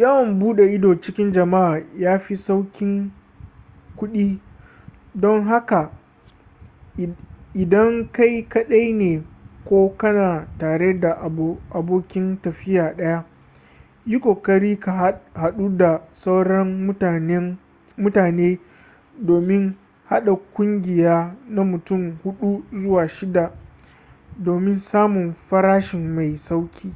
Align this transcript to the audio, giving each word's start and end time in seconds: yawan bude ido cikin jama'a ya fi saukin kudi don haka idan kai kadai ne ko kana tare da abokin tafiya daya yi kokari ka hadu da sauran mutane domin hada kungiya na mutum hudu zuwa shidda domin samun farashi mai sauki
yawan 0.00 0.38
bude 0.38 0.64
ido 0.76 0.90
cikin 0.94 1.32
jama'a 1.32 1.82
ya 1.98 2.18
fi 2.18 2.36
saukin 2.36 3.12
kudi 3.96 4.40
don 5.14 5.44
haka 5.44 5.92
idan 7.54 8.12
kai 8.12 8.42
kadai 8.48 8.92
ne 8.92 9.24
ko 9.64 9.94
kana 9.96 10.48
tare 10.58 11.00
da 11.00 11.12
abokin 11.72 12.42
tafiya 12.42 12.94
daya 12.96 13.24
yi 14.06 14.20
kokari 14.20 14.78
ka 14.80 15.14
hadu 15.34 15.76
da 15.76 16.08
sauran 16.12 16.86
mutane 17.96 18.58
domin 19.22 19.76
hada 20.04 20.36
kungiya 20.54 21.36
na 21.48 21.62
mutum 21.64 22.16
hudu 22.24 22.64
zuwa 22.72 23.08
shidda 23.08 23.50
domin 24.36 24.74
samun 24.76 25.32
farashi 25.32 25.96
mai 25.98 26.36
sauki 26.38 26.92